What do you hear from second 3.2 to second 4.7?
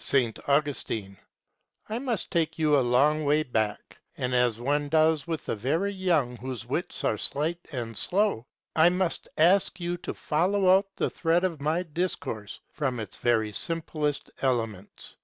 way back, and as